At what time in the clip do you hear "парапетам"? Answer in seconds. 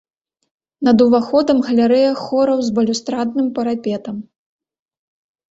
3.61-4.17